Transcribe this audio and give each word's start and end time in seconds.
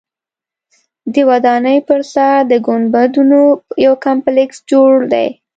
د 1.13 1.15
ودانۍ 1.29 1.77
پر 1.87 2.01
سر 2.13 2.35
د 2.51 2.53
ګنبدونو 2.67 3.41
یو 3.85 3.93
کمپلیکس 4.05 4.57
جوړ 4.71 4.91
دی. 5.13 5.27